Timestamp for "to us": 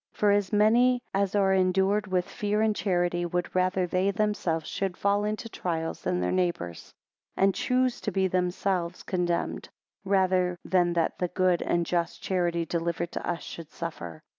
13.11-13.43